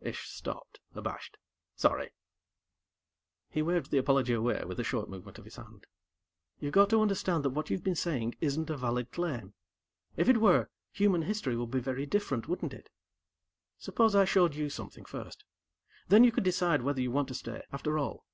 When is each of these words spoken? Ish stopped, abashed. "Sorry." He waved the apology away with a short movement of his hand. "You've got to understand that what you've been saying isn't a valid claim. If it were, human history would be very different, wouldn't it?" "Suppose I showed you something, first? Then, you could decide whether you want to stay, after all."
Ish 0.00 0.28
stopped, 0.28 0.78
abashed. 0.94 1.36
"Sorry." 1.74 2.10
He 3.48 3.60
waved 3.60 3.90
the 3.90 3.98
apology 3.98 4.32
away 4.32 4.62
with 4.64 4.78
a 4.78 4.84
short 4.84 5.08
movement 5.10 5.36
of 5.36 5.44
his 5.44 5.56
hand. 5.56 5.84
"You've 6.60 6.74
got 6.74 6.90
to 6.90 7.02
understand 7.02 7.42
that 7.44 7.50
what 7.50 7.70
you've 7.70 7.82
been 7.82 7.96
saying 7.96 8.36
isn't 8.40 8.70
a 8.70 8.76
valid 8.76 9.10
claim. 9.10 9.52
If 10.16 10.28
it 10.28 10.36
were, 10.36 10.70
human 10.92 11.22
history 11.22 11.56
would 11.56 11.72
be 11.72 11.80
very 11.80 12.06
different, 12.06 12.46
wouldn't 12.48 12.72
it?" 12.72 12.88
"Suppose 13.78 14.14
I 14.14 14.26
showed 14.26 14.54
you 14.54 14.70
something, 14.70 15.04
first? 15.06 15.42
Then, 16.06 16.22
you 16.22 16.30
could 16.30 16.44
decide 16.44 16.82
whether 16.82 17.00
you 17.00 17.10
want 17.10 17.26
to 17.26 17.34
stay, 17.34 17.64
after 17.72 17.98
all." 17.98 18.24